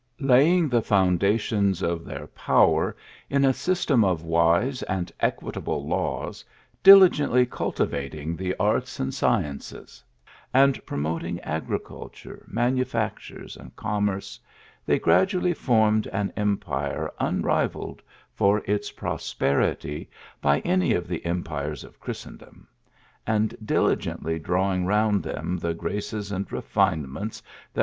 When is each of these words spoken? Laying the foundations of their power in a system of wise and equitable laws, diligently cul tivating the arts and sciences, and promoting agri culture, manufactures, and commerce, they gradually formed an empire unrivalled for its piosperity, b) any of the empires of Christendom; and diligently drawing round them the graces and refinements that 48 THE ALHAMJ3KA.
Laying 0.19 0.67
the 0.67 0.81
foundations 0.81 1.83
of 1.83 2.05
their 2.05 2.25
power 2.25 2.95
in 3.29 3.45
a 3.45 3.53
system 3.53 4.03
of 4.03 4.23
wise 4.23 4.81
and 4.81 5.11
equitable 5.19 5.85
laws, 5.87 6.43
diligently 6.81 7.45
cul 7.45 7.71
tivating 7.71 8.35
the 8.35 8.55
arts 8.59 8.99
and 8.99 9.13
sciences, 9.13 10.03
and 10.55 10.83
promoting 10.87 11.39
agri 11.41 11.77
culture, 11.77 12.43
manufactures, 12.49 13.55
and 13.55 13.75
commerce, 13.75 14.39
they 14.87 14.97
gradually 14.97 15.53
formed 15.53 16.07
an 16.07 16.33
empire 16.35 17.11
unrivalled 17.19 18.01
for 18.33 18.63
its 18.65 18.91
piosperity, 18.91 20.07
b) 20.41 20.61
any 20.65 20.93
of 20.93 21.07
the 21.07 21.23
empires 21.23 21.83
of 21.83 21.99
Christendom; 21.99 22.67
and 23.27 23.55
diligently 23.63 24.39
drawing 24.39 24.83
round 24.87 25.21
them 25.21 25.57
the 25.57 25.75
graces 25.75 26.31
and 26.31 26.51
refinements 26.51 27.41
that 27.41 27.45
48 27.45 27.45
THE 27.45 27.77
ALHAMJ3KA. 27.77 27.79